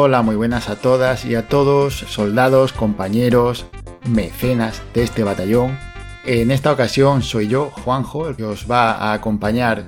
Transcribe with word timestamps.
Hola, 0.00 0.22
muy 0.22 0.36
buenas 0.36 0.68
a 0.68 0.76
todas 0.76 1.24
y 1.24 1.34
a 1.34 1.48
todos, 1.48 2.04
soldados, 2.06 2.72
compañeros, 2.72 3.66
mecenas 4.08 4.80
de 4.94 5.02
este 5.02 5.24
batallón. 5.24 5.76
En 6.24 6.52
esta 6.52 6.70
ocasión 6.70 7.24
soy 7.24 7.48
yo, 7.48 7.72
Juanjo, 7.72 8.28
el 8.28 8.36
que 8.36 8.44
os 8.44 8.70
va 8.70 8.92
a 8.92 9.12
acompañar 9.12 9.86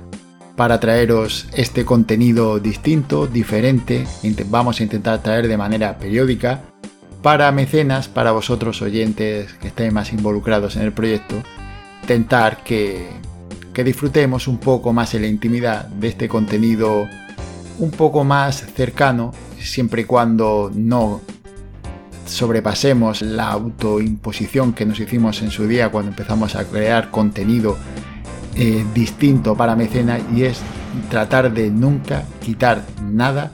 para 0.57 0.81
traeros 0.81 1.47
este 1.53 1.85
contenido 1.85 2.59
distinto, 2.59 3.25
diferente. 3.25 4.05
Vamos 4.47 4.81
a 4.81 4.83
intentar 4.83 5.23
traer 5.23 5.47
de 5.47 5.55
manera 5.55 5.97
periódica 5.97 6.59
para 7.21 7.49
mecenas, 7.53 8.09
para 8.09 8.33
vosotros 8.33 8.81
oyentes 8.81 9.53
que 9.61 9.69
estéis 9.69 9.93
más 9.93 10.11
involucrados 10.11 10.75
en 10.75 10.81
el 10.81 10.91
proyecto. 10.91 11.35
Intentar 12.01 12.65
que, 12.65 13.07
que 13.73 13.85
disfrutemos 13.85 14.49
un 14.49 14.57
poco 14.57 14.91
más 14.91 15.13
en 15.13 15.21
la 15.21 15.29
intimidad 15.29 15.85
de 15.85 16.09
este 16.09 16.27
contenido 16.27 17.07
un 17.79 17.91
poco 17.91 18.25
más 18.25 18.65
cercano 18.75 19.31
siempre 19.61 20.03
y 20.03 20.05
cuando 20.05 20.71
no 20.73 21.21
sobrepasemos 22.25 23.21
la 23.21 23.49
autoimposición 23.49 24.73
que 24.73 24.85
nos 24.85 24.99
hicimos 24.99 25.41
en 25.41 25.51
su 25.51 25.67
día 25.67 25.89
cuando 25.89 26.11
empezamos 26.11 26.55
a 26.55 26.63
crear 26.65 27.11
contenido 27.11 27.77
eh, 28.55 28.85
distinto 28.93 29.55
para 29.55 29.75
mecena 29.75 30.19
y 30.33 30.43
es 30.43 30.61
tratar 31.09 31.53
de 31.53 31.69
nunca 31.69 32.23
quitar 32.41 32.83
nada 33.03 33.51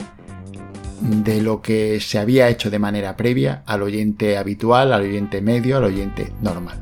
de 1.00 1.40
lo 1.40 1.62
que 1.62 2.00
se 2.00 2.18
había 2.18 2.48
hecho 2.48 2.70
de 2.70 2.78
manera 2.78 3.16
previa 3.16 3.62
al 3.66 3.82
oyente 3.82 4.36
habitual, 4.36 4.92
al 4.92 5.02
oyente 5.02 5.40
medio, 5.40 5.76
al 5.76 5.84
oyente 5.84 6.32
normal. 6.42 6.78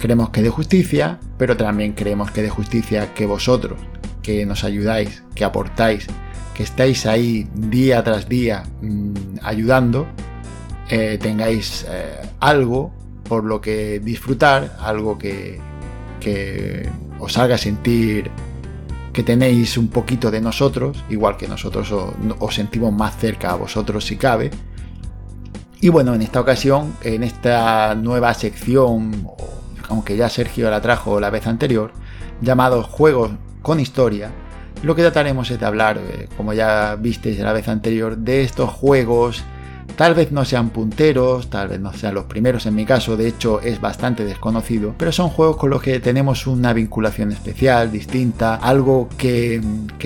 Creemos 0.00 0.30
que 0.30 0.42
de 0.42 0.50
justicia, 0.50 1.18
pero 1.38 1.56
también 1.56 1.92
creemos 1.92 2.30
que 2.30 2.42
de 2.42 2.50
justicia 2.50 3.14
que 3.14 3.26
vosotros, 3.26 3.78
que 4.22 4.46
nos 4.46 4.64
ayudáis, 4.64 5.22
que 5.34 5.44
aportáis 5.44 6.06
que 6.54 6.62
estáis 6.62 7.06
ahí 7.06 7.48
día 7.54 8.02
tras 8.02 8.28
día 8.28 8.64
mm, 8.80 9.38
ayudando, 9.42 10.06
eh, 10.88 11.18
tengáis 11.20 11.86
eh, 11.88 12.20
algo 12.40 12.92
por 13.28 13.44
lo 13.44 13.60
que 13.60 14.00
disfrutar, 14.00 14.76
algo 14.80 15.16
que, 15.16 15.60
os 17.18 17.38
haga 17.38 17.56
sentir 17.56 18.30
que 19.12 19.22
tenéis 19.22 19.78
un 19.78 19.88
poquito 19.88 20.30
de 20.30 20.40
nosotros, 20.40 21.02
igual 21.08 21.36
que 21.36 21.48
nosotros 21.48 21.90
os, 21.92 22.54
sentimos 22.54 22.92
más 22.92 23.16
cerca 23.16 23.50
a 23.52 23.56
vosotros 23.56 24.04
si 24.04 24.16
cabe. 24.16 24.50
Y 25.80 25.88
bueno, 25.88 26.14
en 26.14 26.22
esta 26.22 26.40
ocasión, 26.40 26.94
en 27.02 27.22
esta 27.22 27.94
nueva 27.94 28.34
sección, 28.34 29.26
aunque 29.88 30.16
ya 30.16 30.28
Sergio 30.28 30.70
la 30.70 30.80
trajo 30.80 31.18
la 31.18 31.30
vez 31.30 31.46
anterior, 31.46 31.92
llamado 32.40 32.82
Juegos 32.82 33.32
con 33.62 33.80
Historia, 33.80 34.30
lo 34.82 34.94
que 34.94 35.02
trataremos 35.02 35.50
es 35.50 35.60
de 35.60 35.66
hablar, 35.66 35.98
eh, 35.98 36.28
como 36.36 36.52
ya 36.52 36.96
visteis 36.96 37.38
la 37.38 37.52
vez 37.52 37.68
anterior, 37.68 38.16
de 38.16 38.42
estos 38.42 38.70
juegos 38.70 39.44
Tal 39.96 40.14
vez 40.14 40.32
no 40.32 40.44
sean 40.44 40.70
punteros, 40.70 41.50
tal 41.50 41.68
vez 41.68 41.80
no 41.80 41.92
sean 41.92 42.14
los 42.14 42.24
primeros 42.24 42.66
en 42.66 42.74
mi 42.74 42.84
caso, 42.84 43.16
de 43.16 43.28
hecho 43.28 43.60
es 43.60 43.80
bastante 43.80 44.24
desconocido, 44.24 44.94
pero 44.96 45.12
son 45.12 45.28
juegos 45.28 45.56
con 45.56 45.70
los 45.70 45.82
que 45.82 46.00
tenemos 46.00 46.46
una 46.46 46.72
vinculación 46.72 47.32
especial, 47.32 47.90
distinta, 47.90 48.56
algo 48.56 49.08
que, 49.16 49.60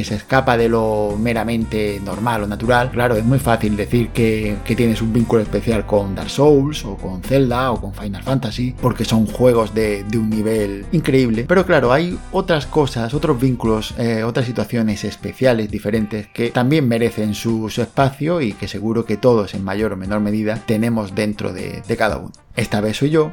se 0.07 0.15
escapa 0.15 0.57
de 0.57 0.69
lo 0.69 1.17
meramente 1.19 2.01
normal 2.05 2.45
o 2.45 2.47
natural. 2.47 2.91
Claro, 2.91 3.17
es 3.17 3.25
muy 3.25 3.39
fácil 3.39 3.77
decir 3.77 4.11
que, 4.11 4.57
tienes 4.77 5.01
un 5.01 5.13
vínculo 5.13 5.41
especial 5.41 5.87
con 5.87 6.15
Dark 6.15 6.29
Souls 6.29 6.85
o 6.85 6.97
con 6.97 7.23
Zelda 7.23 7.73
o 7.73 7.81
con 7.81 7.95
Final 7.95 8.23
Fantasy, 8.23 8.75
porque 8.81 9.07
son 9.07 9.27
juegos 9.27 9.75
de, 9.75 10.05
un 10.15 10.31
nivel 10.31 10.85
increíble, 10.93 11.45
pero 11.49 11.65
claro, 11.65 11.93
hay 11.93 12.19
otras 12.33 12.67
cosas, 12.67 13.15
otros 13.15 13.41
vínculos, 13.41 13.95
eh, 13.99 14.23
otras 14.23 14.47
situaciones 14.47 15.05
especiales, 15.05 15.71
diferentes, 15.71 16.27
que 16.29 16.51
también 16.51 16.87
merecen 16.87 17.35
su, 17.35 17.69
su 17.71 17.83
espacio 17.83 18.41
y 18.41 18.53
que 18.53 18.69
seguro 18.69 19.05
que 19.05 19.17
todos 19.17 19.55
en 19.55 19.65
mayor 19.65 19.76
mayor 19.77 19.93
o 19.93 19.97
menor 19.97 20.21
medida 20.21 20.57
tenemos 20.65 21.15
dentro 21.15 21.53
de, 21.53 21.83
cada 21.99 22.17
uno. 22.17 22.33
Esta 22.57 22.81
vez 22.81 22.97
soy 22.97 23.11
yo, 23.11 23.33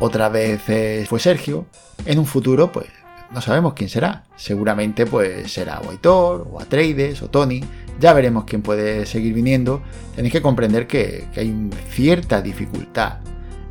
otra 0.00 0.28
vez 0.28 0.60
fue 0.60 1.18
Sergio, 1.18 1.64
en 2.04 2.18
un 2.18 2.26
futuro 2.26 2.70
pues 2.70 2.88
no 3.30 3.40
sabemos 3.40 3.72
quién 3.72 3.88
será. 3.88 4.24
Seguramente 4.36 5.06
pues 5.06 5.50
será 5.50 5.80
o 5.80 5.90
Aitor, 5.90 6.46
o 6.50 6.60
Atreides, 6.60 7.22
o 7.22 7.30
Tony. 7.30 7.64
Ya 7.98 8.12
veremos 8.12 8.44
quién 8.44 8.60
puede 8.60 9.06
seguir 9.06 9.32
viniendo. 9.32 9.82
Tenéis 10.14 10.32
que 10.32 10.42
comprender 10.42 10.86
que, 10.86 11.26
hay 11.34 11.70
cierta 11.88 12.42
dificultad 12.42 13.18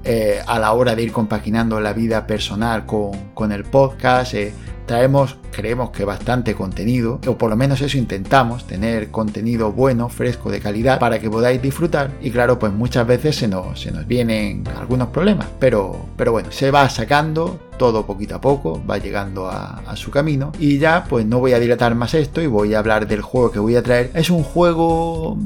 eh, 0.05 0.39
a 0.45 0.59
la 0.59 0.71
hora 0.73 0.95
de 0.95 1.01
ir 1.01 1.11
compaginando 1.11 1.79
la 1.79 1.93
vida 1.93 2.27
personal 2.27 2.85
con, 2.85 3.51
el 3.51 3.63
podcast. 3.63 4.35
Eh, 4.35 4.53
traemos, 4.85 5.38
creemos 5.51 5.89
que 5.89 6.05
bastante 6.05 6.53
contenido, 6.53 7.19
o 7.27 7.38
por 7.38 7.49
lo 7.49 7.55
menos 7.55 7.81
eso 7.81 7.97
intentamos, 7.97 8.67
tener 8.67 9.09
contenido 9.09 9.71
bueno, 9.71 10.07
fresco, 10.09 10.51
de 10.51 10.59
calidad, 10.59 10.99
para 10.99 11.17
que 11.17 11.27
podáis 11.27 11.59
disfrutar. 11.59 12.11
Y 12.21 12.29
claro, 12.29 12.59
pues 12.59 12.71
muchas 12.71 13.07
veces 13.07 13.35
se 13.35 13.47
nos, 13.47 13.81
se 13.81 13.91
nos 13.91 14.05
vienen 14.05 14.63
algunos 14.77 15.07
problemas, 15.07 15.47
pero, 15.59 16.05
pero 16.16 16.31
bueno, 16.31 16.51
se 16.51 16.69
va 16.69 16.87
sacando 16.89 17.59
todo 17.79 18.05
poquito 18.05 18.35
a 18.35 18.41
poco, 18.41 18.81
va 18.87 18.99
llegando 18.99 19.47
a, 19.49 19.95
su 19.95 20.11
camino. 20.11 20.51
Y 20.59 20.77
ya, 20.77 21.05
pues 21.09 21.25
no 21.25 21.39
voy 21.39 21.53
a 21.53 21.59
dilatar 21.59 21.95
más 21.95 22.13
esto 22.13 22.41
y 22.41 22.47
voy 22.47 22.73
a 22.73 22.79
hablar 22.79 23.07
del 23.07 23.22
juego 23.22 23.51
que 23.51 23.59
voy 23.59 23.75
a 23.75 23.81
traer. 23.81 24.11
Es 24.13 24.29
un 24.29 24.43
juego 24.43 25.37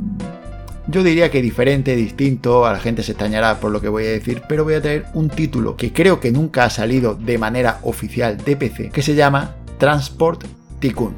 yo 0.90 1.04
diría 1.04 1.30
que 1.30 1.42
diferente, 1.42 1.96
distinto, 1.96 2.66
a 2.66 2.74
la 2.74 2.80
gente 2.80 3.04
se 3.04 3.12
extrañará 3.12 3.60
por 3.60 3.72
lo 3.72 3.80
que 3.80 3.90
voy 3.90 4.06
a 4.06 4.10
decir, 4.10 4.42
pero 4.50 4.64
voy 4.64 4.74
a 4.74 4.82
traer 4.82 5.06
un 5.14 5.30
título 5.30 5.76
que 5.76 5.94
creo 5.94 6.20
que 6.20 6.32
nunca 6.32 6.64
ha 6.64 6.70
salido 6.70 7.16
de 7.16 7.38
manera 7.38 7.80
oficial 7.84 8.38
de 8.38 8.56
PC, 8.56 8.90
que 8.90 9.02
se 9.02 9.16
llama 9.16 9.56
Transport 9.78 10.44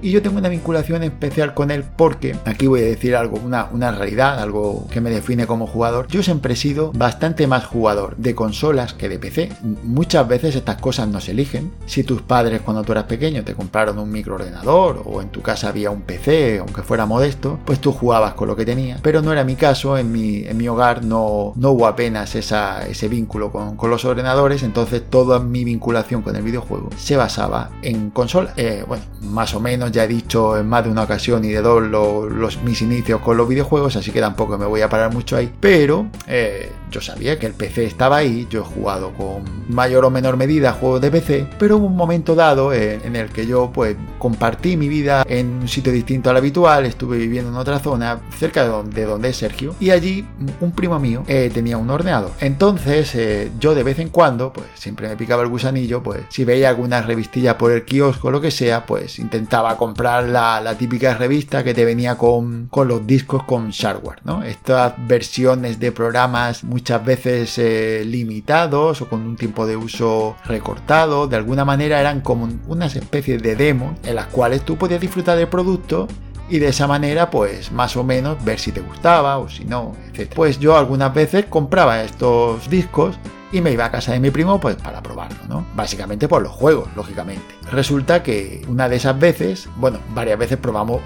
y 0.02 0.12
yo 0.12 0.22
tengo 0.22 0.40
una 0.40 0.50
vinculación 0.50 1.04
especial 1.04 1.54
con 1.54 1.70
él 1.72 1.84
porque, 1.96 2.36
aquí 2.46 2.68
voy 2.68 2.82
a 2.82 2.86
decir 2.86 3.16
algo, 3.16 3.38
una, 3.38 3.68
una 3.72 3.92
realidad, 3.92 4.40
algo 4.40 4.88
que 4.90 5.02
me 5.02 5.12
define 5.12 5.46
como 5.46 5.68
jugador. 5.68 6.08
Yo 6.08 6.24
siempre 6.24 6.54
he 6.54 6.58
sido 6.58 6.92
bastante 6.94 7.46
más 7.46 7.66
jugador 7.66 8.16
de 8.18 8.34
consolas 8.34 8.94
que 8.94 9.08
de 9.08 9.20
PC. 9.20 9.52
Muchas 9.84 10.28
veces 10.28 10.56
estas 10.56 10.78
cosas 10.78 11.08
no 11.08 11.20
se 11.20 11.32
eligen. 11.32 11.72
Si 11.86 12.04
tus 12.04 12.22
padres 12.22 12.62
cuando 12.62 12.84
tú 12.84 12.92
eras 12.92 13.04
pequeño 13.04 13.44
te 13.44 13.54
compraron 13.54 14.00
un 14.00 14.12
microordenador 14.12 15.04
o 15.06 15.22
en 15.22 15.30
tu 15.30 15.42
casa 15.42 15.70
había 15.70 15.92
un 15.92 16.02
PC, 16.02 16.60
aunque 16.60 16.82
fuera 16.82 17.06
modesto, 17.06 17.60
pues 17.66 17.80
tú 17.80 17.92
jugabas 17.92 18.34
con 18.34 18.48
lo 18.48 18.56
que 18.56 18.66
tenías. 18.66 19.00
Pero 19.02 19.22
no 19.22 19.32
era 19.32 19.44
mi 19.44 19.56
caso, 19.56 19.98
en 19.98 20.12
mi, 20.12 20.44
en 20.46 20.58
mi 20.58 20.68
hogar 20.68 21.04
no, 21.04 21.54
no 21.56 21.72
hubo 21.72 21.86
apenas 21.86 22.36
esa, 22.36 22.88
ese 22.88 23.08
vínculo 23.08 23.52
con, 23.52 23.76
con, 23.78 23.92
los 23.92 24.06
ordenadores, 24.06 24.64
entonces 24.64 25.04
toda 25.10 25.40
mi 25.40 25.66
vinculación 25.66 26.22
con 26.22 26.36
el 26.36 26.44
videojuego 26.44 26.90
se 26.98 27.18
basaba 27.18 27.70
en 27.82 28.10
consola. 28.10 28.54
Eh, 28.56 28.84
bueno, 28.88 29.04
más 29.22 29.51
o 29.54 29.60
menos 29.60 29.92
ya 29.92 30.04
he 30.04 30.08
dicho 30.08 30.58
en 30.58 30.68
más 30.68 30.84
de 30.84 30.92
una 30.92 31.04
ocasión 31.04 31.44
y 31.46 31.50
de 31.50 31.62
dos 31.62 31.82
los, 31.82 32.62
mis 32.64 32.82
inicios 32.82 33.22
con 33.22 33.38
los 33.38 33.48
videojuegos, 33.48 33.96
así 33.96 34.12
que 34.12 34.20
tampoco 34.20 34.58
me 34.58 34.66
voy 34.66 34.82
a 34.82 34.90
parar 34.90 35.14
mucho 35.14 35.36
ahí. 35.36 35.52
Pero 35.60 36.08
eh, 36.28 36.72
yo 36.92 37.02
sabía 37.02 37.40
que 37.40 37.48
el 37.48 37.54
PC 37.54 37.86
estaba 37.86 38.18
ahí, 38.18 38.48
yo 38.50 38.62
he 38.62 38.64
jugado 38.64 39.14
con 39.14 39.44
mayor 39.70 40.06
o 40.06 40.10
menor 40.10 40.38
medida 40.38 40.74
juegos 40.74 41.02
de 41.02 41.12
PC, 41.12 41.48
pero 41.58 41.78
hubo 41.78 41.88
un 41.88 41.96
momento 41.96 42.36
dado 42.36 42.74
eh, 42.74 43.00
en 43.04 43.16
el 43.16 43.30
que 43.30 43.48
yo 43.48 43.72
pues 43.74 43.96
compartí 44.20 44.78
mi 44.78 44.88
vida 44.88 45.24
en 45.28 45.48
un 45.62 45.68
sitio 45.68 45.92
distinto 45.92 46.30
al 46.30 46.38
habitual, 46.38 46.86
estuve 46.86 47.18
viviendo 47.18 47.50
en 47.50 47.58
otra 47.58 47.80
zona 47.80 48.20
cerca 48.38 48.64
de 48.64 49.06
donde, 49.06 49.30
es 49.30 49.38
Sergio, 49.38 49.76
y 49.80 49.92
allí 49.92 50.28
un 50.60 50.72
primo 50.74 51.00
mío 51.00 51.24
eh, 51.28 51.50
tenía 51.54 51.78
un 51.78 51.90
ordenador. 51.90 52.32
Entonces 52.40 53.16
yo 53.60 53.74
de 53.74 53.84
vez 53.84 54.00
en 54.00 54.10
cuando, 54.10 54.54
pues 54.54 54.68
siempre 54.76 55.08
me 55.08 55.16
picaba 55.16 55.44
el 55.44 55.50
gusanillo, 55.50 56.04
pues 56.04 56.22
si 56.30 56.44
veía 56.44 56.70
alguna 56.70 57.02
revistilla 57.02 57.58
por 57.58 57.72
el 57.72 57.86
kiosco 57.86 58.28
o 58.28 58.32
lo 58.32 58.42
que 58.42 58.52
sea, 58.52 58.86
pues 58.86 59.20
intentaba 59.20 59.78
comprar 59.78 60.26
la, 60.26 60.76
típica 60.78 61.14
revista 61.16 61.64
que 61.64 61.74
te 61.74 61.86
venía 61.86 62.18
con, 62.18 62.70
los 62.72 63.08
discos 63.08 63.44
con 63.44 63.70
shareware, 63.70 64.20
¿no? 64.24 64.44
Estas 64.44 64.94
versiones 65.08 65.80
de 65.80 65.92
programas 65.92 66.64
muchas 66.82 67.06
veces 67.06 67.60
eh, 67.60 68.04
limitados 68.04 69.04
o 69.04 69.08
con 69.08 69.22
un 69.22 69.36
tiempo 69.36 69.68
de 69.68 69.78
uso 69.78 70.36
recortado, 70.46 71.28
de 71.28 71.36
alguna 71.36 71.64
manera 71.64 72.00
eran 72.00 72.22
como 72.22 72.50
unas 72.68 72.96
especies 72.96 73.40
de 73.44 73.56
demos 73.56 74.00
en 74.04 74.16
las 74.16 74.26
cuales 74.26 74.64
tú 74.64 74.78
podías 74.78 75.00
disfrutar 75.00 75.38
del 75.38 75.48
producto 75.48 76.08
y 76.50 76.58
de 76.58 76.70
esa 76.70 76.88
manera 76.88 77.30
pues 77.30 77.72
más 77.72 77.96
o 77.96 78.04
menos 78.04 78.44
ver 78.44 78.58
si 78.58 78.72
te 78.72 78.82
gustaba 78.82 79.38
o 79.38 79.48
si 79.48 79.64
no, 79.64 79.96
etc. 80.12 80.34
Pues 80.36 80.60
yo 80.60 80.76
algunas 80.76 81.14
veces 81.14 81.46
compraba 81.46 82.02
estos 82.02 82.68
discos 82.68 83.16
y 83.52 83.62
me 83.62 83.72
iba 83.72 83.86
a 83.86 83.92
casa 83.92 84.14
de 84.14 84.20
mi 84.20 84.32
primo 84.32 84.60
pues 84.60 84.76
para 84.76 85.04
probarlo, 85.04 85.38
¿no? 85.48 85.64
Básicamente 85.76 86.28
por 86.28 86.42
los 86.42 86.52
juegos, 86.52 86.90
lógicamente. 86.96 87.46
Resulta 87.72 88.24
que 88.24 88.66
una 88.68 88.90
de 88.90 88.96
esas 88.96 89.20
veces, 89.20 89.70
bueno, 89.78 90.00
varias 90.16 90.40
veces 90.40 90.58
probamos 90.58 91.02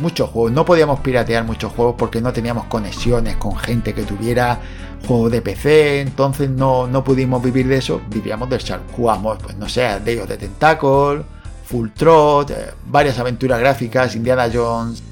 muchos 0.00 0.30
juegos. 0.30 0.52
No 0.52 0.64
podíamos 0.64 1.00
piratear 1.00 1.44
muchos 1.44 1.72
juegos 1.72 1.94
porque 1.96 2.20
no 2.20 2.32
teníamos 2.32 2.64
conexiones 2.64 3.36
con 3.36 3.56
gente 3.56 3.94
que 3.94 4.02
tuviera 4.02 4.60
juegos 5.06 5.32
de 5.32 5.42
PC, 5.42 6.00
entonces 6.00 6.50
no, 6.50 6.86
no 6.86 7.02
pudimos 7.04 7.42
vivir 7.42 7.66
de 7.68 7.78
eso, 7.78 8.00
vivíamos 8.08 8.48
del 8.50 8.60
Shark. 8.60 8.82
Jugamos, 8.92 9.38
pues 9.42 9.56
no 9.56 9.68
sé, 9.68 9.82
Day 9.82 10.16
de 10.16 10.36
Tentacle, 10.36 11.22
Full 11.64 11.90
Trot, 11.90 12.50
eh, 12.50 12.70
varias 12.86 13.18
aventuras 13.18 13.60
gráficas, 13.60 14.16
Indiana 14.16 14.48
Jones, 14.52 15.02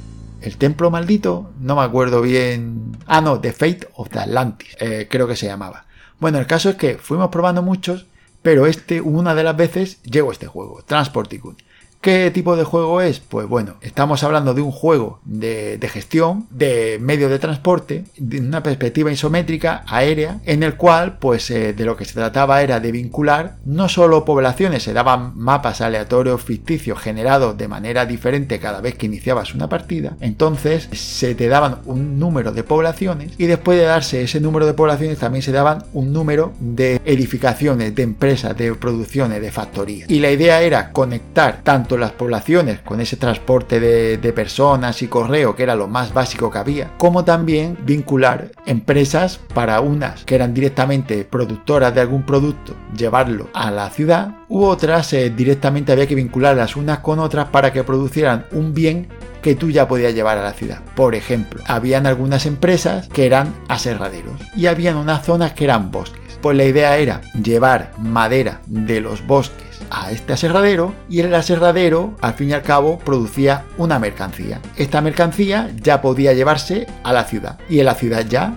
el 0.40 0.56
templo 0.56 0.90
maldito, 0.90 1.50
no 1.60 1.76
me 1.76 1.82
acuerdo 1.82 2.22
bien. 2.22 2.96
Ah, 3.06 3.20
no, 3.20 3.40
The 3.40 3.52
Fate 3.52 3.88
of 3.94 4.08
the 4.10 4.20
Atlantis, 4.20 4.76
eh, 4.80 5.08
creo 5.10 5.26
que 5.26 5.36
se 5.36 5.46
llamaba. 5.46 5.86
Bueno, 6.20 6.38
el 6.38 6.46
caso 6.46 6.70
es 6.70 6.76
que 6.76 6.96
fuimos 6.96 7.28
probando 7.28 7.62
muchos, 7.62 8.06
pero 8.42 8.66
este, 8.66 9.00
una 9.00 9.34
de 9.34 9.44
las 9.44 9.56
veces, 9.56 10.02
llegó 10.02 10.32
este 10.32 10.46
juego, 10.46 10.82
Transport 10.86 11.28
Tycoon. 11.28 11.56
¿Qué 12.00 12.30
tipo 12.30 12.54
de 12.54 12.62
juego 12.62 13.00
es? 13.00 13.18
Pues 13.18 13.48
bueno, 13.48 13.74
estamos 13.80 14.22
hablando 14.22 14.54
de 14.54 14.62
un 14.62 14.70
juego 14.70 15.18
de, 15.24 15.80
gestión 15.92 16.46
de 16.50 16.98
medio 17.00 17.28
de 17.28 17.40
transporte, 17.40 18.04
de 18.16 18.38
una 18.38 18.62
perspectiva 18.62 19.10
isométrica 19.10 19.82
aérea, 19.88 20.38
en 20.44 20.62
el 20.62 20.76
cual 20.76 21.18
pues 21.18 21.50
eh, 21.50 21.72
de 21.72 21.84
lo 21.84 21.96
que 21.96 22.04
se 22.04 22.14
trataba 22.14 22.62
era 22.62 22.78
de 22.78 22.92
vincular 22.92 23.56
no 23.64 23.88
solo 23.88 24.24
poblaciones, 24.24 24.84
se 24.84 24.92
daban 24.92 25.32
mapas 25.36 25.80
aleatorios 25.80 26.42
ficticios 26.42 27.00
generados 27.00 27.58
de 27.58 27.66
manera 27.66 28.06
diferente 28.06 28.60
cada 28.60 28.80
vez 28.80 28.94
que 28.94 29.06
iniciabas 29.06 29.54
una 29.54 29.68
partida, 29.68 30.16
entonces 30.20 30.88
se 30.92 31.34
te 31.34 31.48
daban 31.48 31.78
un 31.86 32.20
número 32.20 32.52
de 32.52 32.62
poblaciones 32.62 33.32
y 33.38 33.46
después 33.46 33.76
de 33.76 33.86
darse 33.86 34.22
ese 34.22 34.40
número 34.40 34.66
de 34.66 34.74
poblaciones 34.74 35.18
también 35.18 35.42
se 35.42 35.52
daban 35.52 35.84
un 35.94 36.12
número 36.12 36.52
de 36.60 37.00
edificaciones, 37.04 37.94
de 37.96 38.02
empresas, 38.04 38.56
de 38.56 38.74
producciones, 38.74 39.40
de 39.40 39.50
factorías. 39.50 40.08
Y 40.08 40.20
la 40.20 40.30
idea 40.30 40.62
era 40.62 40.92
conectar 40.92 41.62
tanto 41.64 41.87
las 41.96 42.12
poblaciones 42.12 42.80
con 42.80 43.00
ese 43.00 43.16
transporte 43.16 43.80
de, 43.80 44.32
personas 44.32 45.00
y 45.02 45.08
correo, 45.08 45.56
que 45.56 45.62
era 45.62 45.74
lo 45.74 45.88
más 45.88 46.12
básico 46.12 46.50
que 46.50 46.58
había, 46.58 46.90
como 46.98 47.24
también 47.24 47.78
vincular 47.82 48.50
empresas 48.66 49.40
para 49.54 49.80
unas 49.80 50.24
que 50.24 50.34
eran 50.34 50.54
directamente 50.54 51.24
productoras 51.24 51.94
de 51.94 52.02
algún 52.02 52.24
producto, 52.24 52.74
llevarlo 52.96 53.48
a 53.54 53.70
la 53.70 53.90
ciudad, 53.90 54.36
u 54.48 54.64
otras 54.64 55.12
eh, 55.12 55.30
directamente 55.30 55.92
había 55.92 56.06
que 56.06 56.14
vincularlas 56.14 56.76
unas 56.76 56.98
con 56.98 57.18
otras 57.18 57.48
para 57.48 57.72
que 57.72 57.84
producieran 57.84 58.46
un 58.52 58.74
bien 58.74 59.08
que 59.42 59.54
tú 59.54 59.70
ya 59.70 59.88
podías 59.88 60.14
llevar 60.14 60.38
a 60.38 60.42
la 60.42 60.52
ciudad. 60.52 60.80
Por 60.94 61.14
ejemplo, 61.14 61.62
habían 61.66 62.06
algunas 62.06 62.46
empresas 62.46 63.08
que 63.08 63.26
eran 63.26 63.54
aserraderos 63.68 64.40
y 64.56 64.66
habían 64.66 64.96
unas 64.96 65.24
zonas 65.24 65.52
que 65.52 65.64
eran 65.64 65.90
bosques. 65.90 66.38
Pues 66.40 66.56
la 66.56 66.64
idea 66.64 66.96
era 66.98 67.20
llevar 67.42 67.92
madera 67.98 68.60
de 68.66 69.00
los 69.00 69.26
bosques 69.26 69.67
a 69.90 70.10
este 70.10 70.32
aserradero 70.32 70.94
y 71.08 71.20
el 71.20 71.34
aserradero 71.34 72.14
al 72.20 72.34
fin 72.34 72.50
y 72.50 72.52
al 72.52 72.62
cabo 72.62 72.98
producía 72.98 73.64
una 73.76 73.98
mercancía. 73.98 74.60
Esta 74.76 75.00
mercancía 75.00 75.70
ya 75.82 76.00
podía 76.00 76.32
llevarse 76.32 76.86
a 77.04 77.12
la 77.12 77.24
ciudad 77.24 77.58
y 77.68 77.80
en 77.80 77.86
la 77.86 77.94
ciudad 77.94 78.26
ya 78.28 78.54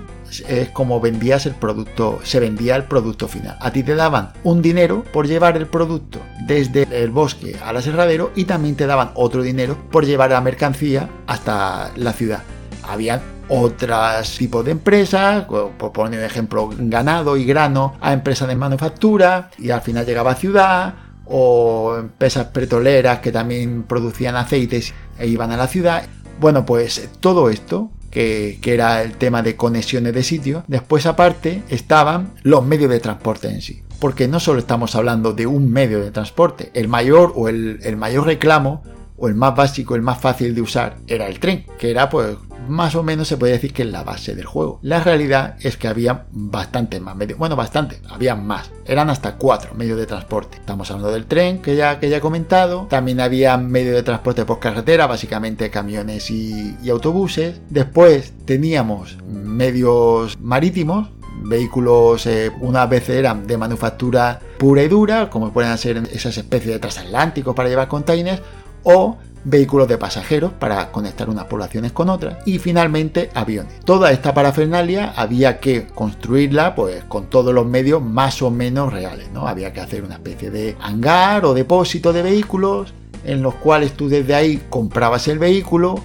es 0.47 0.69
como 0.69 1.01
vendías 1.01 1.45
el 1.45 1.55
producto, 1.55 2.19
se 2.23 2.39
vendía 2.39 2.75
el 2.75 2.83
producto 2.83 3.27
final. 3.27 3.57
A 3.59 3.71
ti 3.71 3.83
te 3.83 3.95
daban 3.95 4.31
un 4.43 4.61
dinero 4.61 5.03
por 5.11 5.27
llevar 5.27 5.57
el 5.57 5.67
producto 5.67 6.19
desde 6.47 6.87
el 7.03 7.11
bosque 7.11 7.57
al 7.63 7.77
aserradero 7.77 8.31
y 8.35 8.45
también 8.45 8.75
te 8.75 8.87
daban 8.87 9.11
otro 9.15 9.43
dinero 9.43 9.77
por 9.91 10.05
llevar 10.05 10.31
la 10.31 10.41
mercancía 10.41 11.09
hasta 11.27 11.91
la 11.95 12.13
ciudad. 12.13 12.43
Habían 12.87 13.21
otros 13.49 14.37
tipos 14.37 14.63
de 14.63 14.71
empresas, 14.71 15.43
por 15.43 15.91
poner 15.91 16.19
un 16.19 16.25
ejemplo, 16.25 16.69
ganado 16.77 17.35
y 17.35 17.43
grano 17.43 17.95
a 17.99 18.13
empresas 18.13 18.47
de 18.47 18.55
manufactura 18.55 19.49
y 19.57 19.71
al 19.71 19.81
final 19.81 20.05
llegaba 20.05 20.31
a 20.31 20.35
ciudad 20.35 20.93
o 21.31 21.95
empresas 21.97 22.47
petroleras 22.47 23.19
que 23.19 23.31
también 23.31 23.83
producían 23.83 24.35
aceites 24.35 24.93
e 25.17 25.27
iban 25.27 25.51
a 25.51 25.57
la 25.57 25.67
ciudad. 25.67 26.03
Bueno, 26.39 26.65
pues 26.65 27.09
todo 27.19 27.49
esto, 27.49 27.89
que, 28.09 28.59
que, 28.61 28.73
era 28.73 29.01
el 29.01 29.13
tema 29.13 29.41
de 29.41 29.55
conexiones 29.55 30.13
de 30.13 30.23
sitio, 30.23 30.63
después 30.67 31.05
aparte 31.05 31.63
estaban 31.69 32.33
los 32.43 32.65
medios 32.65 32.89
de 32.91 32.99
transporte 32.99 33.49
en 33.49 33.61
sí. 33.61 33.81
Porque 33.99 34.27
no 34.27 34.39
solo 34.39 34.59
estamos 34.59 34.95
hablando 34.95 35.33
de 35.33 35.47
un 35.47 35.71
medio 35.71 36.01
de 36.01 36.11
transporte, 36.11 36.71
el 36.73 36.87
mayor 36.87 37.33
o 37.35 37.47
el, 37.47 37.79
el 37.83 37.95
mayor 37.95 38.25
reclamo 38.25 38.83
o 39.21 39.27
el 39.27 39.35
más 39.35 39.55
básico, 39.55 39.95
el 39.95 40.01
más 40.01 40.19
fácil 40.19 40.55
de 40.55 40.61
usar, 40.61 40.97
era 41.07 41.27
el 41.27 41.39
tren, 41.39 41.65
que 41.77 41.91
era 41.91 42.09
pues 42.09 42.37
más 42.67 42.95
o 42.95 43.03
menos 43.03 43.27
se 43.27 43.37
puede 43.37 43.53
decir 43.53 43.73
que 43.73 43.83
es 43.83 43.91
la 43.91 44.03
base 44.03 44.35
del 44.35 44.45
juego. 44.45 44.79
La 44.81 45.03
realidad 45.03 45.55
es 45.61 45.77
que 45.77 45.87
había 45.87 46.25
bastante 46.31 46.99
más 46.99 47.15
medios, 47.15 47.37
bueno, 47.37 47.55
bastante, 47.55 47.99
había 48.09 48.35
más, 48.35 48.71
eran 48.85 49.09
hasta 49.09 49.35
cuatro 49.35 49.73
medios 49.75 49.99
de 49.99 50.07
transporte. 50.07 50.57
Estamos 50.57 50.89
hablando 50.89 51.11
del 51.11 51.25
tren 51.25 51.61
que 51.61 51.75
ya, 51.75 51.99
que 51.99 52.09
ya 52.09 52.17
he 52.17 52.21
comentado, 52.21 52.87
también 52.89 53.19
había 53.19 53.57
medios 53.57 53.95
de 53.95 54.03
transporte 54.03 54.45
por 54.45 54.59
carretera, 54.59 55.05
básicamente 55.05 55.69
camiones 55.69 56.31
y, 56.31 56.75
autobuses. 56.89 57.61
Después 57.69 58.33
teníamos 58.45 59.17
medios 59.25 60.39
marítimos, 60.41 61.09
vehículos 61.43 62.25
eh, 62.25 62.51
una 62.59 62.85
vez 62.85 63.07
eran 63.09 63.47
de 63.47 63.57
manufactura 63.57 64.39
pura 64.57 64.83
y 64.83 64.87
dura, 64.87 65.29
como 65.29 65.51
pueden 65.53 65.75
ser 65.77 66.03
esas 66.11 66.37
especies 66.37 66.73
de 66.73 66.79
transatlánticos 66.79 67.55
para 67.55 67.69
llevar 67.69 67.87
containers, 67.87 68.41
o 68.83 69.17
vehículos 69.43 69.87
de 69.87 69.97
pasajeros 69.97 70.51
para 70.53 70.91
conectar 70.91 71.29
unas 71.29 71.45
poblaciones 71.45 71.91
con 71.91 72.09
otras 72.09 72.37
y 72.45 72.59
finalmente 72.59 73.29
aviones. 73.33 73.79
Toda 73.85 74.11
esta 74.11 74.33
parafernalia 74.33 75.13
había 75.15 75.59
que 75.59 75.87
construirla 75.87 76.75
pues 76.75 77.03
con 77.05 77.29
todos 77.29 77.53
los 77.53 77.65
medios 77.65 78.01
más 78.01 78.41
o 78.41 78.51
menos 78.51 78.93
reales, 78.93 79.31
¿no? 79.31 79.47
Había 79.47 79.73
que 79.73 79.81
hacer 79.81 80.03
una 80.03 80.15
especie 80.15 80.51
de 80.51 80.75
hangar 80.79 81.45
o 81.45 81.53
depósito 81.53 82.13
de 82.13 82.21
vehículos 82.21 82.93
en 83.23 83.41
los 83.41 83.55
cuales 83.55 83.93
tú 83.93 84.09
desde 84.09 84.33
ahí 84.33 84.61
comprabas 84.69 85.27
el 85.27 85.39
vehículo, 85.39 85.95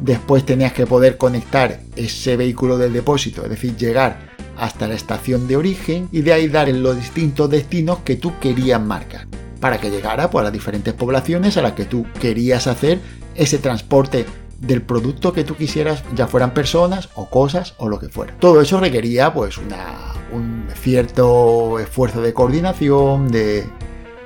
después 0.00 0.44
tenías 0.46 0.72
que 0.72 0.86
poder 0.86 1.16
conectar 1.16 1.80
ese 1.96 2.36
vehículo 2.36 2.78
del 2.78 2.92
depósito, 2.92 3.42
es 3.42 3.50
decir, 3.50 3.76
llegar 3.76 4.30
hasta 4.56 4.86
la 4.86 4.94
estación 4.94 5.48
de 5.48 5.56
origen 5.56 6.08
y 6.12 6.20
de 6.20 6.32
ahí 6.32 6.48
dar 6.48 6.68
en 6.68 6.82
los 6.82 6.96
distintos 6.96 7.50
destinos 7.50 7.98
que 8.04 8.16
tú 8.16 8.32
querías 8.40 8.80
marcar 8.80 9.26
para 9.60 9.78
que 9.78 9.90
llegara 9.90 10.30
pues, 10.30 10.40
a 10.40 10.44
las 10.44 10.52
diferentes 10.52 10.94
poblaciones 10.94 11.56
a 11.56 11.62
las 11.62 11.72
que 11.72 11.84
tú 11.84 12.06
querías 12.20 12.66
hacer 12.66 12.98
ese 13.34 13.58
transporte 13.58 14.26
del 14.58 14.82
producto 14.82 15.32
que 15.32 15.44
tú 15.44 15.56
quisieras, 15.56 16.02
ya 16.14 16.26
fueran 16.26 16.52
personas 16.52 17.08
o 17.14 17.30
cosas 17.30 17.74
o 17.78 17.88
lo 17.88 17.98
que 17.98 18.08
fuera. 18.08 18.34
Todo 18.38 18.60
eso 18.60 18.78
requería 18.78 19.32
pues 19.32 19.56
una, 19.56 20.12
un 20.32 20.66
cierto 20.74 21.78
esfuerzo 21.78 22.20
de 22.20 22.34
coordinación, 22.34 23.30
de, 23.30 23.66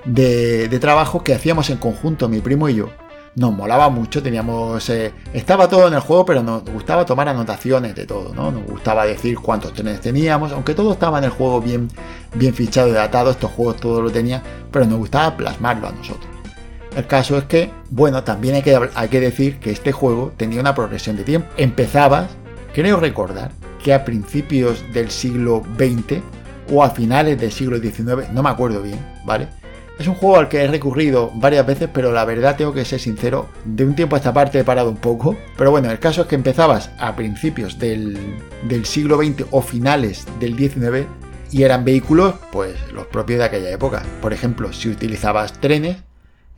de 0.07 0.79
trabajo 0.81 1.23
que 1.23 1.35
hacíamos 1.35 1.71
en 1.71 1.79
conjunto 1.79 2.29
mi 2.29 2.41
primo 2.41 2.69
y 2.69 2.75
yo 2.75 2.91
nos 3.37 3.53
molaba 3.53 3.89
mucho, 3.89 4.23
teníamos... 4.23 4.89
Eh, 4.91 5.13
estaba 5.33 5.69
todo 5.69 5.89
en 5.89 5.95
el 5.95 6.01
juego, 6.01 6.25
pero 6.25 6.43
nos 6.43 6.65
gustaba 6.65 7.05
tomar 7.05 7.29
anotaciones 7.29 7.95
de 7.95 8.07
todo, 8.07 8.35
¿no? 8.35 8.53
Nos 8.53 8.65
gustaba 8.65 9.07
decir 9.07 9.39
cuántos 9.39 9.73
trenes 9.73 10.01
teníamos, 10.01 10.53
aunque 10.53 10.75
todo 10.75 10.93
estaba 10.93 11.19
en 11.19 11.25
el 11.25 11.31
juego 11.31 11.61
bien, 11.61 11.89
bien 12.35 12.55
fichado 12.55 12.89
y 12.89 12.93
datado, 12.93 13.31
estos 13.31 13.51
juegos 13.51 13.77
todo 13.77 14.01
lo 14.03 14.11
tenía, 14.11 14.43
pero 14.71 14.85
nos 14.87 14.99
gustaba 14.99 15.37
plasmarlo 15.37 15.89
a 15.89 15.93
nosotros. 15.93 16.31
El 16.97 17.07
caso 17.09 17.37
es 17.37 17.45
que, 17.45 17.73
bueno, 17.91 18.23
también 18.23 18.55
hay 18.55 18.63
que, 18.63 18.79
hay 18.95 19.09
que 19.09 19.21
decir 19.21 19.59
que 19.59 19.73
este 19.73 19.91
juego 19.91 20.33
tenía 20.37 20.61
una 20.61 20.75
progresión 20.75 21.17
de 21.17 21.25
tiempo. 21.25 21.49
Empezabas, 21.57 22.31
creo 22.73 23.01
recordar, 23.01 23.51
que 23.83 23.93
a 23.93 24.05
principios 24.05 24.85
del 24.93 25.11
siglo 25.11 25.63
XX 25.77 26.23
o 26.73 26.85
a 26.85 26.91
finales 26.91 27.39
del 27.39 27.51
siglo 27.51 27.79
XIX, 27.79 28.31
no 28.33 28.43
me 28.45 28.51
acuerdo 28.51 28.81
bien, 28.81 29.05
¿vale? 29.25 29.49
Es 29.99 30.09
un 30.09 30.15
juego 30.15 30.37
al 30.39 30.49
que 30.49 30.63
he 30.63 30.67
recurrido 30.67 31.31
varias 31.35 31.65
veces, 31.67 31.89
pero 31.93 32.11
la 32.11 32.25
verdad 32.25 32.57
tengo 32.57 32.73
que 32.73 32.85
ser 32.85 32.99
sincero, 32.99 33.49
de 33.65 33.85
un 33.85 33.95
tiempo 33.95 34.17
a 34.17 34.19
esta 34.19 34.33
parte 34.33 34.59
he 34.59 34.65
parado 34.65 34.91
un 34.91 34.97
poco. 34.97 35.37
Pero 35.57 35.71
bueno, 35.71 35.91
el 35.91 36.01
caso 36.01 36.23
es 36.23 36.27
que 36.27 36.35
empezabas 36.35 36.91
a 36.99 37.15
principios 37.15 37.79
del, 37.79 38.19
siglo 38.85 39.19
XX 39.19 39.47
o 39.53 39.63
finales 39.63 40.27
del 40.41 40.57
XIX 40.57 41.07
y 41.53 41.63
eran 41.63 41.85
vehículos, 41.85 42.35
pues 42.51 42.75
los 42.93 43.07
propios 43.07 43.39
de 43.39 43.45
aquella 43.45 43.71
época. 43.71 44.03
Por 44.21 44.33
ejemplo, 44.33 44.73
si 44.73 44.89
utilizabas 44.89 45.53
trenes, 45.61 45.99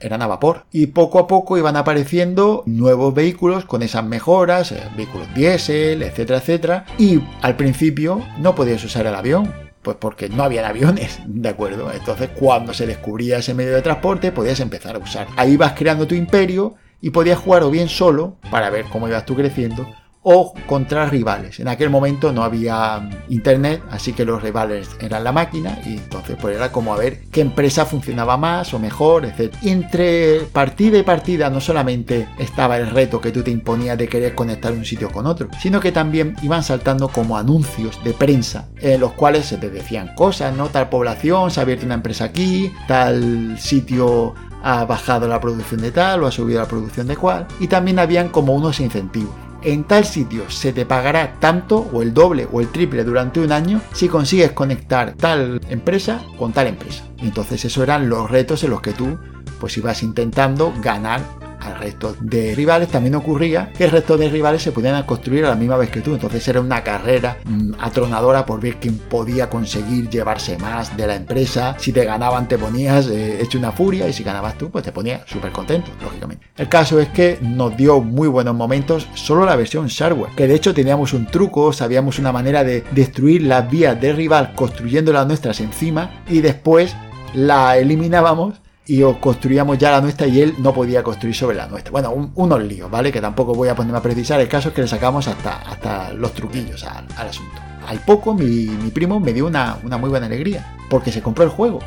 eran 0.01 0.23
a 0.23 0.27
vapor. 0.27 0.65
Y 0.73 0.89
poco 0.89 1.19
a 1.19 1.27
poco 1.27 1.59
iban 1.59 1.77
apareciendo 1.77 2.63
nuevos 2.65 3.13
vehículos 3.13 3.67
con 3.67 3.83
esas 3.83 4.05
mejoras, 4.05 4.73
eh, 4.73 4.83
vehículos 4.97 5.29
diésel, 5.35 6.03
etcétera, 6.03 6.39
etcétera. 6.39 6.85
Y 6.99 7.21
al 7.43 7.57
principio 7.57 8.23
no 8.39 8.55
podías 8.55 8.83
usar 8.83 9.07
el 9.07 9.15
avión 9.15 9.66
pues 9.87 9.99
porque 10.01 10.29
no 10.29 10.43
habían 10.43 10.65
aviones, 10.65 11.21
¿de 11.29 11.49
acuerdo? 11.49 11.93
Entonces 11.93 12.31
cuando 12.35 12.75
se 12.75 12.89
descubría 12.89 13.39
ese 13.39 13.55
medio 13.55 13.73
de 13.73 13.83
transporte 13.83 14.33
podías 14.33 14.59
empezar 14.59 14.97
a 14.97 14.99
usar. 14.99 15.29
Ahí 15.37 15.57
vas 15.57 15.75
creando 15.75 16.09
tu 16.09 16.17
imperio 16.17 16.75
y 17.01 17.11
podías 17.11 17.39
jugar 17.39 17.63
o 17.63 17.71
bien 17.71 17.89
solo 17.89 18.37
para 18.51 18.69
ver 18.69 18.87
cómo 18.87 19.07
ibas 19.07 19.25
tú 19.25 19.37
creciendo 19.37 19.87
o 20.29 20.53
contra 20.67 21.07
rivales. 21.07 21.61
En 21.61 21.69
aquel 21.69 21.89
momento 21.89 22.33
no 22.33 22.43
había 22.43 23.09
internet, 23.29 23.81
así 23.93 24.13
que 24.13 24.25
los 24.25 24.43
rivales 24.43 24.89
eran 24.99 25.23
la 25.23 25.31
máquina 25.31 25.79
y 25.87 25.99
entonces 25.99 26.37
pues 26.41 26.57
era 26.57 26.73
como 26.73 26.93
a 26.93 26.97
ver 26.97 27.21
qué 27.31 27.43
empresa 27.43 27.87
funcionaba 27.87 28.37
más 28.37 28.75
o 28.75 28.81
mejor, 28.81 29.25
etc. 29.25 29.55
entre 29.63 30.41
partida 30.53 30.99
y 30.99 31.05
partida 31.05 31.49
no 31.49 31.61
solamente 31.61 32.27
estaba 32.41 32.77
el 32.77 32.91
reto 32.91 33.21
que 33.21 33.31
tú 33.31 33.45
te 33.45 33.53
imponías 33.53 33.97
de 33.97 34.09
querer 34.09 34.35
conectar 34.35 34.73
un 34.73 34.85
sitio 34.85 35.13
con 35.13 35.27
otro, 35.27 35.49
sino 35.61 35.79
que 35.79 35.93
también 35.93 36.35
iban 36.43 36.65
saltando 36.65 37.07
como 37.07 37.39
anuncios 37.39 38.03
de 38.03 38.13
prensa 38.13 38.67
en 38.81 38.99
los 38.99 39.13
cuales 39.13 39.47
se 39.47 39.59
te 39.59 39.71
decían 39.71 40.13
cosas, 40.17 40.53
¿no? 40.57 40.67
Tal 40.71 40.89
población, 40.89 41.53
se 41.53 41.61
ha 41.61 41.63
abierto 41.63 41.87
una 41.87 41.95
empresa 41.95 42.25
aquí, 42.25 42.73
tal 42.89 43.57
sitio 43.61 44.35
ha 44.65 44.85
bajado 44.87 45.29
la 45.29 45.41
producción 45.41 45.83
de 45.83 45.93
tal 45.93 46.25
o 46.25 46.27
ha 46.27 46.33
subido 46.33 46.59
la 46.59 46.67
producción 46.67 47.07
de 47.07 47.17
cual 47.17 47.47
y 47.61 47.69
también 47.69 48.01
habían 48.01 48.31
como 48.31 48.55
unos 48.55 48.81
incentivos 48.81 49.46
en 49.63 49.85
tal 49.85 50.05
sitio 50.05 50.49
se 50.51 50.73
te 50.73 50.87
pagará 50.87 51.35
tanto 51.41 51.89
o 51.93 52.03
el 52.03 52.15
doble 52.15 52.49
o 52.51 52.61
el 52.61 52.69
triple 52.69 53.05
durante 53.05 53.41
un 53.41 53.53
año 53.53 53.81
si 53.93 54.09
consigues 54.09 54.53
conectar 54.53 55.15
tal 55.15 55.61
empresa 55.69 56.23
con 56.39 56.53
tal 56.53 56.69
empresa. 56.69 57.05
Entonces 57.19 57.65
esos 57.65 57.83
eran 57.83 58.09
los 58.09 58.31
retos 58.31 58.63
en 58.65 58.71
los 58.71 58.81
que 58.81 58.93
tú 58.93 59.19
pues 59.61 59.77
ibas 59.79 60.03
intentando 60.03 60.73
ganar 60.83 61.21
al 61.67 61.79
resto 61.79 62.17
de 62.21 62.55
rivales, 62.55 62.89
también 62.89 63.15
ocurría 63.15 63.73
que 63.77 63.85
el 63.85 63.91
resto 63.91 64.17
de 64.17 64.29
rivales 64.29 64.63
se 64.63 64.73
podían 64.73 65.03
construir 65.05 65.45
a 65.45 65.51
la 65.51 65.55
misma 65.55 65.77
vez 65.77 65.91
que 65.91 66.01
tú. 66.01 66.15
Entonces 66.15 66.47
era 66.49 66.61
una 66.61 66.83
carrera 66.83 67.39
mm, 67.45 67.73
atronadora 67.79 68.47
por 68.47 68.61
ver 68.61 68.77
quién 68.77 68.99
podía 68.99 69.49
conseguir 69.51 70.09
llevarse 70.09 70.59
más 70.59 70.97
de 70.97 71.07
la 71.07 71.17
empresa. 71.17 71.77
Si 71.79 71.93
te 71.93 72.05
ganaban 72.05 72.49
te 72.49 72.59
ponías 72.59 73.09
eh, 73.09 73.43
hecho 73.43 73.59
una 73.59 73.73
furia 73.73 74.09
y 74.09 74.13
si 74.13 74.23
ganabas 74.23 74.57
tú 74.57 74.71
pues 74.71 74.85
te 74.85 74.93
ponías 74.93 75.23
súper 75.27 75.53
contento, 75.53 75.91
lógicamente. 76.03 76.47
El 76.57 76.69
caso 76.69 77.01
es 77.01 77.09
que 77.09 77.39
nos 77.41 77.77
dio 77.77 78.01
muy 78.01 78.29
buenos 78.29 78.55
momentos 78.55 79.09
solo 79.15 79.45
la 79.45 79.57
versión 79.57 79.87
shareware, 79.89 80.35
que 80.35 80.47
de 80.47 80.55
hecho 80.55 80.75
teníamos 80.75 81.13
un 81.13 81.27
truco, 81.27 81.73
sabíamos 81.73 82.19
una 82.19 82.33
manera 82.33 82.65
de 82.65 82.85
destruir 82.93 83.43
las 83.43 83.71
vías 83.71 84.01
del 84.01 84.17
rival 84.17 84.55
construyendo 84.55 85.13
las 85.13 85.27
nuestras 85.27 85.61
encima 85.61 86.23
y 86.29 86.41
después 86.41 86.95
la 87.35 87.77
eliminábamos 87.77 88.61
y 88.87 89.03
construíamos 89.21 89.79
ya 89.79 89.91
la 89.91 90.01
nuestra 90.01 90.27
y 90.27 90.41
él 90.41 90.55
no 90.59 90.73
podía 90.73 91.03
construir 91.03 91.35
sobre 91.35 91.57
la 91.57 91.67
nuestra. 91.67 91.91
Bueno, 91.91 92.31
unos 92.35 92.63
líos, 92.63 92.91
¿vale? 92.91 93.11
Que 93.11 93.21
tampoco 93.21 93.55
voy 93.55 93.69
a 93.69 93.75
ponerme 93.75 93.99
a 93.99 94.03
precisar. 94.03 94.41
El 94.41 94.49
caso 94.49 94.69
es 94.69 94.75
que 94.75 94.83
le 94.83 94.89
sacamos 94.89 95.27
hasta, 95.27 95.57
hasta 95.63 96.13
los 96.13 96.33
truquillos 96.33 96.85
al, 96.85 97.07
asunto. 97.17 97.61
Al 97.87 97.99
poco 98.01 98.35
mi, 98.35 98.67
primo 98.95 99.19
me 99.19 99.33
dio 99.33 99.47
una, 99.47 99.79
una, 99.83 99.97
muy 99.97 100.09
buena 100.09 100.27
alegría, 100.27 100.77
porque 100.89 101.11
se 101.11 101.21
compró 101.21 101.45
el 101.45 101.51
juego. 101.51 101.81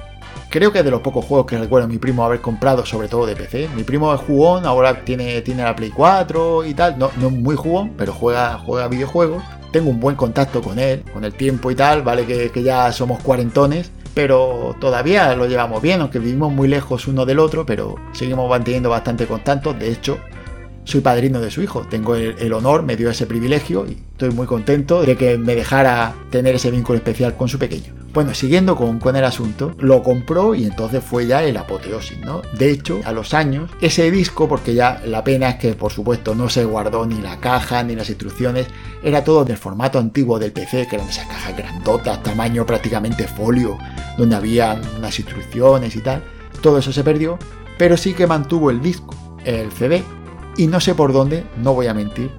Creo 0.50 0.72
que 0.72 0.80
es 0.80 0.86
de 0.86 0.92
los 0.92 1.02
pocos 1.02 1.24
juegos 1.24 1.46
que 1.46 1.58
recuerdo 1.58 1.88
mi 1.88 2.00
primo 2.00 2.26
haber 2.26 2.42
comprado, 2.42 2.86
sobre 2.86 3.08
todo 3.08 3.26
de 3.26 3.36
PC. 3.36 3.70
Mi 3.76 3.84
primo 3.84 4.14
es 4.14 4.22
jugón, 4.22 4.66
ahora 4.66 5.06
tiene, 5.06 5.42
tiene 5.42 5.64
la 5.64 5.76
Play 5.76 5.92
4 5.92 6.66
y 6.66 6.74
tal. 6.74 6.98
No, 6.98 7.12
no 7.18 7.28
es 7.28 7.34
muy 7.34 7.56
jugón, 7.56 7.94
pero 7.98 8.14
juega, 8.14 8.58
juega 8.58 8.88
videojuegos. 8.88 9.44
Tengo 9.72 9.90
un 9.90 10.00
buen 10.00 10.16
contacto 10.16 10.62
con 10.62 10.80
él, 10.80 11.04
con 11.14 11.24
el 11.24 11.34
tiempo 11.34 11.70
y 11.70 11.76
tal, 11.76 12.02
vale 12.02 12.26
que 12.26 12.64
ya 12.64 12.92
somos 12.92 13.22
cuarentones 13.22 13.92
pero 14.14 14.76
todavía 14.80 15.36
lo 15.36 15.48
llevamos 15.48 15.82
bien, 15.82 16.02
aunque 16.02 16.20
vivimos 16.20 16.52
muy 16.52 16.68
lejos 16.68 17.08
uno 17.08 17.26
del 17.26 17.40
otro, 17.40 17.66
pero 17.66 17.96
seguimos 18.14 18.50
manteniendo 18.50 18.90
bastante 18.90 19.26
contacto. 19.26 19.74
De 19.74 19.90
hecho, 19.92 20.20
soy 20.90 21.02
padrino 21.02 21.40
de 21.40 21.52
su 21.52 21.62
hijo, 21.62 21.86
tengo 21.88 22.16
el, 22.16 22.54
honor, 22.54 22.82
me 22.84 22.96
dio 22.96 23.10
ese 23.12 23.28
privilegio 23.28 23.86
y 23.88 23.94
estoy 24.12 24.32
muy 24.32 24.48
contento 24.48 25.04
de 25.04 25.16
que 25.16 25.38
me 25.38 25.56
dejara 25.56 26.16
tener 26.32 26.56
ese 26.56 26.72
vínculo 26.72 26.98
especial 26.98 27.38
con 27.38 27.48
su 27.48 27.60
pequeño. 27.60 27.94
Bueno, 28.12 28.34
siguiendo 28.34 28.76
con, 28.76 29.16
el 29.16 29.24
asunto, 29.24 29.76
lo 29.78 30.02
compró 30.02 30.56
y 30.56 30.66
entonces 30.66 31.04
fue 31.04 31.28
ya 31.28 31.44
el 31.44 31.58
apoteosis, 31.58 32.18
¿no? 32.20 32.42
De 32.58 32.72
hecho, 32.72 33.02
a 33.06 33.12
los 33.12 33.36
años, 33.36 33.70
ese 33.82 34.10
disco, 34.10 34.48
porque 34.48 34.74
ya 34.74 35.00
la 35.06 35.24
pena 35.24 35.50
es 35.50 35.56
que 35.58 35.74
por 35.74 35.92
supuesto 35.92 36.34
no 36.34 36.50
se 36.50 36.66
guardó 36.66 37.06
ni 37.06 37.22
la 37.22 37.40
caja 37.40 37.84
ni 37.84 37.96
las 37.96 38.10
instrucciones, 38.10 38.66
era 39.04 39.24
todo 39.24 39.46
del 39.46 39.58
formato 39.58 40.00
antiguo 40.00 40.40
del 40.40 40.52
PC, 40.52 40.88
que 40.88 40.96
eran 40.96 41.08
esas 41.08 41.28
cajas 41.28 41.56
grandotas, 41.56 42.24
tamaño 42.24 42.66
prácticamente 42.66 43.28
folio, 43.28 43.78
donde 44.18 44.36
había 44.36 44.82
unas 44.98 45.20
instrucciones 45.20 45.96
y 45.96 46.02
tal. 46.02 46.24
Todo 46.62 46.80
eso 46.80 46.92
se 46.92 47.04
perdió, 47.04 47.38
pero 47.78 47.96
sí 47.96 48.14
que 48.14 48.26
mantuvo 48.26 48.72
el 48.72 48.82
disco, 48.82 49.16
el 49.46 49.72
CD, 49.72 50.04
y 50.60 50.68
no 50.68 50.82
sé 50.82 50.94
por 50.94 51.14
dónde, 51.14 51.46
no 51.64 51.74
voy 51.74 51.88
a 51.88 51.94
mentir, 51.94 52.32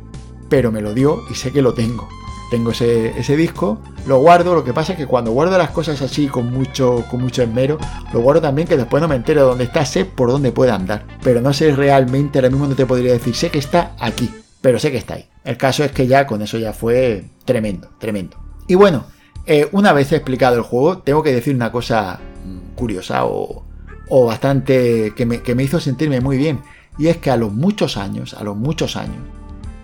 pero 0.51 0.71
me 0.71 0.83
lo 0.83 0.93
dio 0.93 1.23
y 1.31 1.35
sé 1.35 1.53
que 1.53 1.63
lo 1.63 1.73
tengo. 1.73 2.07
Tengo 2.51 2.73
ese, 2.73 3.35
disco, 3.35 3.81
lo 4.07 4.19
guardo, 4.19 4.55
lo 4.55 4.63
que 4.63 4.75
pasa 4.75 4.93
es 4.93 4.99
que 4.99 5.07
cuando 5.07 5.31
guardo 5.31 5.57
las 5.57 5.71
cosas 5.71 6.03
así 6.03 6.27
con 6.27 6.53
mucho, 6.53 7.03
con 7.11 7.23
mucho 7.23 7.43
esmero, 7.43 7.79
lo 8.13 8.21
guardo 8.21 8.43
también 8.43 8.69
que 8.69 8.77
después 8.77 9.01
no 9.01 9.09
me 9.09 9.15
entero 9.15 9.41
de 9.41 9.47
dónde 9.47 9.65
está, 9.65 9.87
sé 9.87 10.05
por 10.05 10.31
dónde 10.31 10.53
puede 10.53 10.71
andar. 10.71 11.07
Pero 11.23 11.41
no 11.41 11.55
sé 11.55 11.75
realmente, 11.75 12.39
ahora 12.39 12.51
mismo 12.51 12.67
no 12.67 12.75
te 12.75 12.85
podría 12.85 13.15
decir, 13.15 13.35
sé 13.35 13.51
que 13.51 13.59
está 13.59 13.97
aquí, 13.99 14.31
pero 14.61 14.79
sé 14.79 14.91
que 14.91 14.99
está 14.99 15.15
ahí. 15.15 15.27
El 15.43 15.57
caso 15.57 15.83
es 15.83 15.93
que 15.93 16.07
ya 16.07 16.27
con 16.27 16.43
eso 16.43 16.59
ya 16.59 16.75
fue 16.75 17.25
tremendo, 17.47 17.89
tremendo. 17.99 18.37
Y 18.67 18.75
bueno, 18.75 19.07
eh, 19.47 19.67
una 19.73 19.95
vez 19.95 20.13
explicado 20.13 20.57
el 20.57 20.63
juego, 20.63 20.99
tengo 20.99 21.23
que 21.23 21.33
decir 21.33 21.55
una 21.55 21.73
cosa 21.73 22.21
mm, 22.45 22.75
curiosa 22.75 23.25
o, 23.25 23.65
o 24.11 24.27
bastante 24.27 25.15
que 25.17 25.25
me, 25.25 25.41
que 25.41 25.55
me 25.55 25.63
hizo 25.63 25.81
sentirme 25.81 26.21
muy 26.21 26.37
bien. 26.37 26.61
Y 27.01 27.09
es 27.09 27.17
que 27.17 27.31
a 27.31 27.39
los 27.39 27.51
muchos 27.51 27.97
años, 27.97 28.35
a 28.35 28.45
los 28.45 28.59
muchos 28.59 28.95
años 28.95 29.17